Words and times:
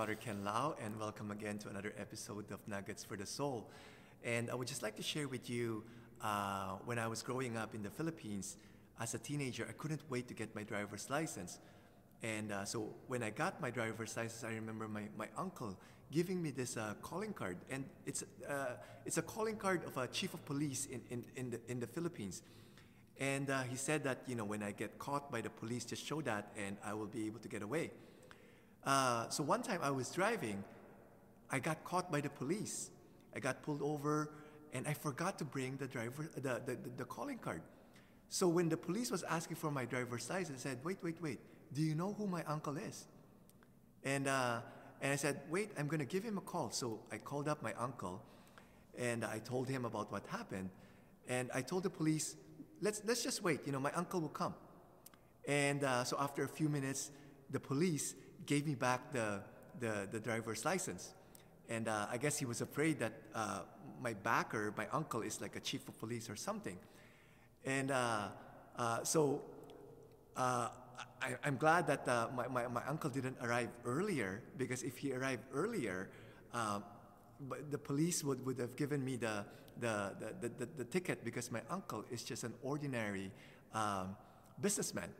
Father 0.00 0.14
Ken 0.14 0.42
Lau, 0.42 0.74
and 0.82 0.98
welcome 0.98 1.30
again 1.30 1.58
to 1.58 1.68
another 1.68 1.92
episode 1.98 2.50
of 2.52 2.66
Nuggets 2.66 3.04
for 3.04 3.18
the 3.18 3.26
Soul. 3.26 3.68
And 4.24 4.50
I 4.50 4.54
would 4.54 4.66
just 4.66 4.82
like 4.82 4.96
to 4.96 5.02
share 5.02 5.28
with 5.28 5.50
you 5.50 5.84
uh, 6.22 6.76
when 6.86 6.98
I 6.98 7.06
was 7.06 7.20
growing 7.22 7.58
up 7.58 7.74
in 7.74 7.82
the 7.82 7.90
Philippines 7.90 8.56
as 8.98 9.12
a 9.12 9.18
teenager, 9.18 9.66
I 9.68 9.72
couldn't 9.72 10.00
wait 10.08 10.26
to 10.28 10.32
get 10.32 10.54
my 10.54 10.62
driver's 10.62 11.10
license. 11.10 11.58
And 12.22 12.50
uh, 12.50 12.64
so 12.64 12.94
when 13.08 13.22
I 13.22 13.28
got 13.28 13.60
my 13.60 13.68
driver's 13.68 14.16
license, 14.16 14.42
I 14.42 14.54
remember 14.54 14.88
my, 14.88 15.02
my 15.18 15.28
uncle 15.36 15.76
giving 16.10 16.42
me 16.42 16.50
this 16.50 16.78
uh, 16.78 16.94
calling 17.02 17.34
card. 17.34 17.58
And 17.68 17.84
it's, 18.06 18.24
uh, 18.48 18.76
it's 19.04 19.18
a 19.18 19.22
calling 19.22 19.56
card 19.56 19.84
of 19.84 19.98
a 19.98 20.06
chief 20.06 20.32
of 20.32 20.42
police 20.46 20.86
in, 20.86 21.02
in, 21.10 21.24
in, 21.36 21.50
the, 21.50 21.60
in 21.68 21.78
the 21.78 21.86
Philippines. 21.86 22.40
And 23.18 23.50
uh, 23.50 23.64
he 23.64 23.76
said 23.76 24.04
that, 24.04 24.22
you 24.26 24.34
know, 24.34 24.46
when 24.46 24.62
I 24.62 24.70
get 24.70 24.98
caught 24.98 25.30
by 25.30 25.42
the 25.42 25.50
police, 25.50 25.84
just 25.84 26.06
show 26.06 26.22
that 26.22 26.52
and 26.56 26.78
I 26.82 26.94
will 26.94 27.04
be 27.06 27.26
able 27.26 27.40
to 27.40 27.48
get 27.48 27.60
away. 27.60 27.90
Uh, 28.84 29.28
so 29.28 29.42
one 29.42 29.62
time 29.62 29.80
I 29.82 29.90
was 29.90 30.10
driving, 30.10 30.64
I 31.50 31.58
got 31.58 31.84
caught 31.84 32.10
by 32.10 32.20
the 32.20 32.30
police. 32.30 32.90
I 33.34 33.40
got 33.40 33.62
pulled 33.62 33.82
over, 33.82 34.30
and 34.72 34.86
I 34.86 34.94
forgot 34.94 35.38
to 35.38 35.44
bring 35.44 35.76
the 35.76 35.86
driver 35.86 36.30
the, 36.34 36.40
the, 36.40 36.76
the, 36.76 36.90
the 36.98 37.04
calling 37.04 37.38
card. 37.38 37.62
So 38.28 38.48
when 38.48 38.68
the 38.68 38.76
police 38.76 39.10
was 39.10 39.22
asking 39.24 39.56
for 39.56 39.70
my 39.70 39.84
driver's 39.84 40.28
license, 40.30 40.64
I 40.64 40.70
said, 40.70 40.78
"Wait, 40.84 40.98
wait, 41.02 41.20
wait. 41.20 41.40
Do 41.72 41.82
you 41.82 41.94
know 41.94 42.14
who 42.14 42.26
my 42.26 42.44
uncle 42.44 42.76
is?" 42.76 43.06
And 44.04 44.28
uh, 44.28 44.60
and 45.02 45.12
I 45.12 45.16
said, 45.16 45.40
"Wait, 45.50 45.70
I'm 45.78 45.88
gonna 45.88 46.04
give 46.04 46.22
him 46.22 46.38
a 46.38 46.40
call." 46.40 46.70
So 46.70 47.00
I 47.10 47.18
called 47.18 47.48
up 47.48 47.62
my 47.62 47.74
uncle, 47.74 48.22
and 48.96 49.24
I 49.24 49.40
told 49.40 49.68
him 49.68 49.84
about 49.84 50.12
what 50.12 50.24
happened, 50.28 50.70
and 51.28 51.50
I 51.52 51.62
told 51.62 51.82
the 51.82 51.90
police, 51.90 52.36
"Let's 52.80 53.02
let's 53.04 53.22
just 53.22 53.42
wait. 53.42 53.66
You 53.66 53.72
know, 53.72 53.80
my 53.80 53.92
uncle 53.92 54.20
will 54.20 54.28
come." 54.28 54.54
And 55.48 55.82
uh, 55.82 56.04
so 56.04 56.16
after 56.20 56.44
a 56.44 56.48
few 56.48 56.68
minutes, 56.68 57.10
the 57.50 57.58
police 57.58 58.14
gave 58.50 58.66
me 58.66 58.74
back 58.74 59.12
the, 59.12 59.38
the, 59.78 60.08
the 60.10 60.18
driver's 60.18 60.64
license. 60.64 61.14
And 61.68 61.86
uh, 61.86 62.06
I 62.10 62.16
guess 62.16 62.36
he 62.36 62.46
was 62.46 62.60
afraid 62.60 62.98
that 62.98 63.12
uh, 63.32 63.60
my 64.02 64.12
backer, 64.12 64.74
my 64.76 64.88
uncle, 64.92 65.22
is 65.22 65.40
like 65.40 65.54
a 65.54 65.60
chief 65.60 65.86
of 65.88 65.96
police 66.00 66.28
or 66.28 66.34
something. 66.34 66.76
And 67.64 67.92
uh, 67.92 68.28
uh 68.76 69.04
so 69.04 69.42
uh, 70.36 70.68
I, 71.22 71.36
am 71.44 71.58
glad 71.58 71.86
that 71.86 72.02
my, 72.34 72.48
my, 72.48 72.66
my, 72.66 72.82
uncle 72.88 73.08
didn't 73.08 73.36
arrive 73.40 73.70
earlier 73.84 74.42
because 74.56 74.82
if 74.82 74.98
he 74.98 75.12
arrived 75.12 75.44
earlier, 75.54 76.10
the 77.70 77.78
police 77.78 78.24
would, 78.24 78.44
would 78.44 78.58
have 78.58 78.74
given 78.74 79.04
me 79.04 79.14
the, 79.14 79.44
the, 79.78 79.94
the, 80.40 80.48
the, 80.58 80.68
the 80.78 80.84
ticket 80.84 81.24
because 81.24 81.52
my 81.52 81.62
uncle 81.70 82.04
is 82.10 82.24
just 82.24 82.42
an 82.42 82.54
ordinary 82.64 83.30
um, 83.74 84.16
businessman. 84.60 85.10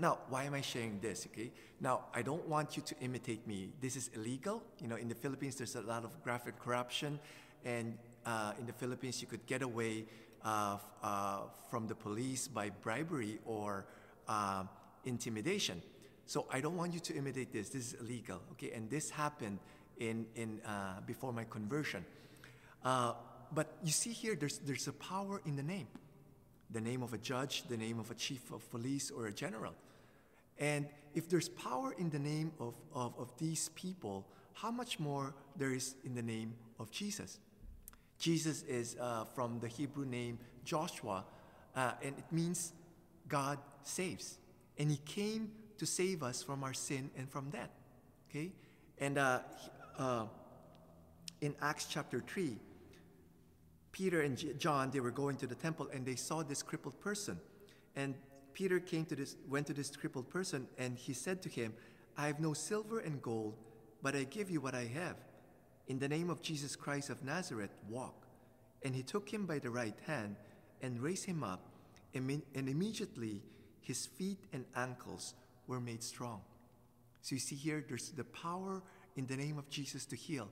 Now, 0.00 0.16
why 0.30 0.44
am 0.44 0.54
I 0.54 0.62
sharing 0.62 0.98
this? 1.00 1.26
Okay. 1.26 1.52
Now, 1.78 2.04
I 2.14 2.22
don't 2.22 2.48
want 2.48 2.74
you 2.74 2.82
to 2.82 2.94
imitate 3.00 3.46
me. 3.46 3.68
This 3.82 3.96
is 3.96 4.08
illegal. 4.14 4.62
You 4.80 4.88
know, 4.88 4.96
in 4.96 5.08
the 5.08 5.14
Philippines, 5.14 5.56
there's 5.56 5.76
a 5.76 5.82
lot 5.82 6.04
of 6.04 6.22
graphic 6.24 6.58
corruption, 6.58 7.20
and 7.66 7.98
uh, 8.24 8.54
in 8.58 8.64
the 8.64 8.72
Philippines, 8.72 9.20
you 9.20 9.28
could 9.28 9.44
get 9.46 9.60
away 9.60 10.06
uh, 10.42 10.78
uh, 11.02 11.40
from 11.70 11.86
the 11.86 11.94
police 11.94 12.48
by 12.48 12.70
bribery 12.70 13.40
or 13.44 13.84
uh, 14.26 14.64
intimidation. 15.04 15.82
So 16.24 16.46
I 16.50 16.60
don't 16.60 16.78
want 16.78 16.94
you 16.94 17.00
to 17.00 17.14
imitate 17.14 17.52
this. 17.52 17.68
This 17.68 17.92
is 17.92 18.00
illegal. 18.00 18.40
Okay. 18.52 18.70
And 18.72 18.88
this 18.88 19.10
happened 19.10 19.58
in 19.98 20.24
in 20.34 20.62
uh, 20.64 21.00
before 21.06 21.32
my 21.34 21.44
conversion. 21.44 22.06
Uh, 22.82 23.12
but 23.52 23.76
you 23.84 23.92
see 23.92 24.12
here, 24.12 24.34
there's 24.34 24.58
there's 24.60 24.88
a 24.88 24.94
power 24.94 25.42
in 25.44 25.56
the 25.56 25.62
name 25.62 25.88
the 26.72 26.80
name 26.80 27.02
of 27.02 27.12
a 27.12 27.18
judge, 27.18 27.64
the 27.68 27.76
name 27.76 27.98
of 27.98 28.10
a 28.10 28.14
chief 28.14 28.52
of 28.52 28.68
police, 28.70 29.10
or 29.10 29.26
a 29.26 29.32
general. 29.32 29.74
And 30.58 30.86
if 31.14 31.28
there's 31.28 31.48
power 31.48 31.94
in 31.98 32.10
the 32.10 32.18
name 32.18 32.52
of, 32.60 32.74
of, 32.94 33.18
of 33.18 33.32
these 33.38 33.70
people, 33.70 34.26
how 34.54 34.70
much 34.70 34.98
more 34.98 35.34
there 35.56 35.72
is 35.72 35.94
in 36.04 36.14
the 36.14 36.22
name 36.22 36.54
of 36.78 36.90
Jesus? 36.90 37.38
Jesus 38.18 38.62
is 38.64 38.96
uh, 39.00 39.24
from 39.24 39.58
the 39.60 39.68
Hebrew 39.68 40.04
name 40.04 40.38
Joshua, 40.64 41.24
uh, 41.74 41.92
and 42.02 42.16
it 42.16 42.24
means 42.30 42.72
God 43.26 43.58
saves. 43.82 44.38
And 44.78 44.90
He 44.90 44.98
came 44.98 45.52
to 45.78 45.86
save 45.86 46.22
us 46.22 46.42
from 46.42 46.62
our 46.62 46.74
sin 46.74 47.10
and 47.16 47.28
from 47.28 47.48
death. 47.50 47.70
Okay? 48.28 48.52
And 48.98 49.18
uh, 49.18 49.40
uh 49.98 50.26
in 51.40 51.54
Acts 51.62 51.86
chapter 51.86 52.20
3, 52.20 52.56
Peter 54.00 54.22
and 54.22 54.58
John, 54.58 54.90
they 54.90 55.00
were 55.00 55.10
going 55.10 55.36
to 55.36 55.46
the 55.46 55.54
temple 55.54 55.86
and 55.92 56.06
they 56.06 56.14
saw 56.14 56.42
this 56.42 56.62
crippled 56.62 56.98
person. 57.02 57.38
And 57.96 58.14
Peter 58.54 58.80
came 58.80 59.04
to 59.04 59.14
this, 59.14 59.36
went 59.46 59.66
to 59.66 59.74
this 59.74 59.94
crippled 59.94 60.30
person 60.30 60.66
and 60.78 60.96
he 60.96 61.12
said 61.12 61.42
to 61.42 61.50
him, 61.50 61.74
I 62.16 62.26
have 62.26 62.40
no 62.40 62.54
silver 62.54 63.00
and 63.00 63.20
gold, 63.20 63.58
but 64.02 64.16
I 64.16 64.24
give 64.24 64.48
you 64.50 64.58
what 64.58 64.74
I 64.74 64.86
have. 64.86 65.16
In 65.88 65.98
the 65.98 66.08
name 66.08 66.30
of 66.30 66.40
Jesus 66.40 66.76
Christ 66.76 67.10
of 67.10 67.22
Nazareth, 67.22 67.74
walk. 67.90 68.26
And 68.82 68.94
he 68.94 69.02
took 69.02 69.28
him 69.28 69.44
by 69.44 69.58
the 69.58 69.68
right 69.68 69.98
hand 70.06 70.36
and 70.80 70.98
raised 70.98 71.26
him 71.26 71.44
up, 71.44 71.68
and 72.14 72.42
immediately 72.54 73.42
his 73.82 74.06
feet 74.06 74.38
and 74.54 74.64
ankles 74.76 75.34
were 75.66 75.78
made 75.78 76.02
strong. 76.02 76.40
So 77.20 77.34
you 77.34 77.38
see 77.38 77.54
here, 77.54 77.84
there's 77.86 78.08
the 78.12 78.24
power 78.24 78.82
in 79.16 79.26
the 79.26 79.36
name 79.36 79.58
of 79.58 79.68
Jesus 79.68 80.06
to 80.06 80.16
heal, 80.16 80.48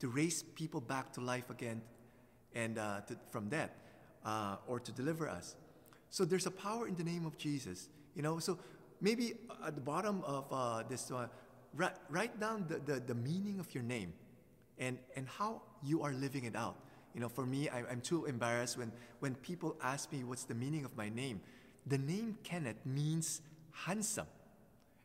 to 0.00 0.08
raise 0.08 0.42
people 0.42 0.82
back 0.82 1.14
to 1.14 1.22
life 1.22 1.48
again 1.48 1.80
and 2.54 2.78
uh, 2.78 3.00
to, 3.06 3.16
from 3.30 3.48
death 3.48 3.70
uh, 4.24 4.56
or 4.66 4.80
to 4.80 4.92
deliver 4.92 5.28
us. 5.28 5.56
So 6.10 6.24
there's 6.24 6.46
a 6.46 6.50
power 6.50 6.88
in 6.88 6.96
the 6.96 7.04
name 7.04 7.24
of 7.26 7.38
Jesus. 7.38 7.88
You 8.14 8.22
know, 8.22 8.38
so 8.38 8.58
maybe 9.00 9.34
at 9.64 9.74
the 9.74 9.80
bottom 9.80 10.22
of 10.24 10.44
uh, 10.50 10.82
this, 10.88 11.10
uh, 11.10 11.28
write, 11.74 11.94
write 12.08 12.40
down 12.40 12.66
the, 12.68 12.78
the, 12.78 13.00
the, 13.00 13.14
meaning 13.14 13.60
of 13.60 13.72
your 13.74 13.84
name 13.84 14.12
and, 14.78 14.98
and 15.16 15.28
how 15.28 15.62
you 15.82 16.02
are 16.02 16.12
living 16.12 16.44
it 16.44 16.56
out. 16.56 16.76
You 17.14 17.20
know, 17.20 17.28
for 17.28 17.46
me, 17.46 17.68
I, 17.68 17.78
I'm 17.90 18.00
too 18.00 18.26
embarrassed 18.26 18.78
when, 18.78 18.92
when 19.20 19.34
people 19.36 19.76
ask 19.82 20.12
me 20.12 20.24
what's 20.24 20.44
the 20.44 20.54
meaning 20.54 20.84
of 20.84 20.96
my 20.96 21.08
name. 21.08 21.40
The 21.86 21.98
name 21.98 22.38
Kenneth 22.42 22.84
means 22.84 23.40
handsome. 23.72 24.26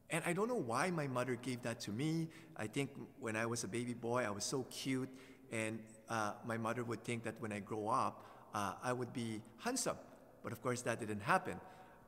And 0.10 0.24
I 0.26 0.34
don't 0.34 0.48
know 0.48 0.56
why 0.56 0.92
my 0.92 1.08
mother 1.08 1.36
gave 1.36 1.64
that 1.64 1.80
to 1.82 1.92
me. 1.92 2.28
I 2.56 2.68
think 2.68 2.92
when 3.20 3.36
I 3.36 3.46
was 3.46 3.64
a 3.64 3.68
baby 3.68 3.94
boy, 3.94 4.24
I 4.24 4.30
was 4.30 4.44
so 4.44 4.66
cute 4.70 5.10
and 5.56 5.80
uh, 6.10 6.34
my 6.46 6.58
mother 6.58 6.84
would 6.84 7.04
think 7.04 7.24
that 7.24 7.36
when 7.40 7.52
I 7.54 7.60
grow 7.60 7.88
up, 7.88 8.26
uh, 8.54 8.74
I 8.84 8.92
would 8.92 9.14
be 9.14 9.42
handsome. 9.60 9.98
But 10.44 10.52
of 10.52 10.62
course, 10.62 10.82
that 10.82 11.00
didn't 11.00 11.22
happen. 11.22 11.60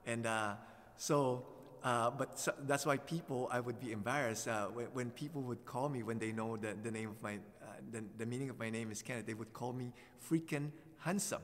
And 0.05 0.25
uh, 0.25 0.55
so, 0.97 1.45
uh, 1.83 2.11
but 2.11 2.39
so 2.39 2.53
that's 2.63 2.85
why 2.85 2.97
people, 2.97 3.47
I 3.51 3.59
would 3.59 3.79
be 3.79 3.91
embarrassed 3.91 4.47
uh, 4.47 4.65
when, 4.67 4.87
when, 4.87 5.09
people 5.11 5.41
would 5.43 5.65
call 5.65 5.87
me 5.87 6.03
when 6.03 6.19
they 6.19 6.31
know 6.31 6.57
the, 6.57 6.75
the 6.83 6.91
name 6.91 7.09
of 7.09 7.21
my, 7.23 7.35
uh, 7.35 7.65
the, 7.91 8.03
the 8.17 8.25
meaning 8.25 8.49
of 8.49 8.59
my 8.59 8.69
name 8.69 8.91
is 8.91 9.01
Kenneth, 9.01 9.25
they 9.25 9.33
would 9.33 9.53
call 9.53 9.71
me 9.73 9.93
freaking 10.29 10.71
handsome. 10.99 11.41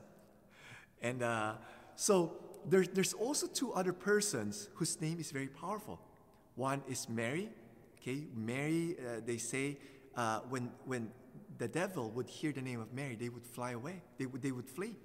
And 1.00 1.22
so 1.96 2.36
there's, 2.68 2.88
there's 2.88 3.12
also 3.14 3.46
two 3.46 3.72
other 3.72 3.92
persons 3.92 4.68
whose 4.74 5.00
name 5.00 5.20
is 5.20 5.30
very 5.30 5.48
powerful. 5.48 6.00
One 6.54 6.82
is 6.88 7.08
Mary. 7.08 7.50
Okay, 8.00 8.26
Mary, 8.34 8.96
they 9.26 9.36
say, 9.38 9.78
when, 10.48 10.70
when 10.86 11.10
the 11.58 11.68
devil 11.68 12.10
would 12.10 12.28
hear 12.28 12.52
the 12.52 12.62
name 12.62 12.80
of 12.80 12.92
Mary, 12.92 13.16
they 13.16 13.28
would 13.28 13.46
fly 13.46 13.72
away, 13.72 14.02
they 14.18 14.26
would, 14.26 14.42
they 14.42 14.52
would 14.52 14.68
flee. 14.68 14.96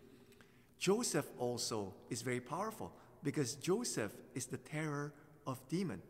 Joseph 0.79 1.25
also 1.37 1.93
is 2.09 2.21
very 2.21 2.39
powerful 2.39 2.91
because 3.23 3.55
Joseph 3.55 4.13
is 4.33 4.45
the 4.45 4.57
terror 4.57 5.13
of 5.45 5.59
demon. 5.67 6.01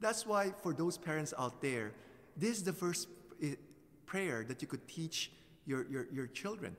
That's 0.00 0.26
why 0.26 0.52
for 0.62 0.72
those 0.72 0.96
parents 0.96 1.34
out 1.38 1.60
there, 1.60 1.92
this 2.36 2.56
is 2.58 2.62
the 2.62 2.72
first 2.72 3.08
eh, 3.42 3.54
prayer 4.04 4.44
that 4.44 4.62
you 4.62 4.68
could 4.68 4.86
teach 4.86 5.32
your, 5.66 5.86
your, 5.90 6.06
your 6.12 6.26
children. 6.26 6.76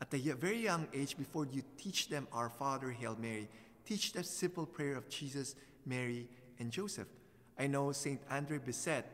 At 0.00 0.14
a 0.14 0.18
very 0.34 0.58
young 0.58 0.88
age, 0.94 1.16
before 1.16 1.46
you 1.46 1.62
teach 1.76 2.08
them 2.08 2.26
Our 2.32 2.48
Father, 2.48 2.90
Hail 2.90 3.16
Mary, 3.20 3.48
teach 3.84 4.12
them 4.12 4.24
simple 4.24 4.66
prayer 4.66 4.96
of 4.96 5.08
Jesus, 5.08 5.54
Mary, 5.84 6.28
and 6.58 6.70
Joseph. 6.70 7.08
I 7.58 7.66
know 7.66 7.92
St. 7.92 8.20
Andre 8.30 8.58
Bessette, 8.58 9.04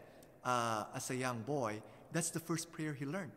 uh, 0.44 0.84
as 0.94 1.10
a 1.10 1.16
young 1.16 1.40
boy, 1.42 1.82
that's 2.12 2.30
the 2.30 2.40
first 2.40 2.72
prayer 2.72 2.94
he 2.94 3.04
learned. 3.04 3.32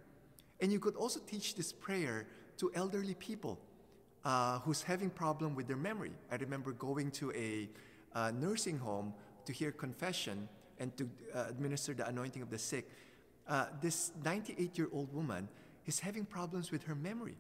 And 0.59 0.71
you 0.71 0.79
could 0.79 0.95
also 0.95 1.19
teach 1.19 1.55
this 1.55 1.73
prayer 1.73 2.27
to 2.57 2.71
elderly 2.75 3.15
people 3.15 3.59
uh, 4.23 4.59
who's 4.59 4.83
having 4.83 5.09
problem 5.09 5.55
with 5.55 5.67
their 5.67 5.77
memory. 5.77 6.11
I 6.31 6.35
remember 6.35 6.71
going 6.73 7.11
to 7.11 7.31
a 7.31 7.69
uh, 8.13 8.31
nursing 8.31 8.77
home 8.77 9.13
to 9.45 9.53
hear 9.53 9.71
confession 9.71 10.47
and 10.79 10.95
to 10.97 11.09
uh, 11.33 11.45
administer 11.49 11.93
the 11.93 12.07
anointing 12.07 12.41
of 12.41 12.49
the 12.49 12.59
sick. 12.59 12.89
Uh, 13.47 13.65
this 13.81 14.11
98-year-old 14.23 15.13
woman 15.13 15.47
is 15.85 15.99
having 15.99 16.25
problems 16.25 16.71
with 16.71 16.83
her 16.83 16.95
memory. 16.95 17.35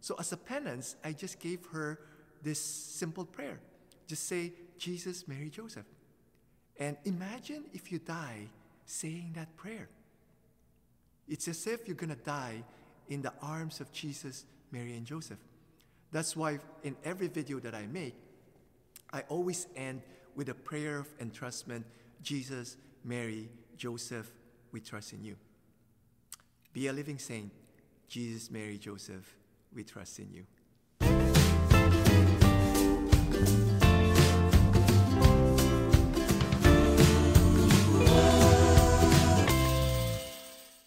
So 0.00 0.16
as 0.18 0.32
a 0.32 0.36
penance, 0.36 0.96
I 1.04 1.12
just 1.12 1.38
gave 1.38 1.64
her 1.72 2.00
this 2.42 2.60
simple 2.60 3.24
prayer. 3.24 3.60
Just 4.06 4.26
say, 4.28 4.52
Jesus, 4.76 5.26
Mary, 5.26 5.48
Joseph. 5.48 5.86
And 6.78 6.96
imagine 7.04 7.64
if 7.72 7.92
you 7.92 7.98
die 7.98 8.48
saying 8.84 9.32
that 9.34 9.56
prayer. 9.56 9.88
It's 11.28 11.48
as 11.48 11.66
if 11.66 11.86
you're 11.86 11.96
going 11.96 12.10
to 12.14 12.22
die 12.22 12.62
in 13.08 13.22
the 13.22 13.32
arms 13.42 13.80
of 13.80 13.92
Jesus, 13.92 14.44
Mary, 14.70 14.96
and 14.96 15.06
Joseph. 15.06 15.38
That's 16.12 16.36
why 16.36 16.58
in 16.82 16.96
every 17.04 17.28
video 17.28 17.58
that 17.60 17.74
I 17.74 17.86
make, 17.86 18.14
I 19.12 19.22
always 19.28 19.66
end 19.76 20.02
with 20.34 20.48
a 20.48 20.54
prayer 20.54 20.98
of 20.98 21.18
entrustment 21.18 21.84
Jesus, 22.22 22.76
Mary, 23.04 23.48
Joseph, 23.76 24.30
we 24.72 24.80
trust 24.80 25.12
in 25.12 25.22
you. 25.22 25.36
Be 26.72 26.88
a 26.88 26.92
living 26.92 27.18
saint. 27.18 27.52
Jesus, 28.08 28.50
Mary, 28.50 28.78
Joseph, 28.78 29.36
we 29.72 29.84
trust 29.84 30.18
in 30.18 30.32
you. 30.32 30.46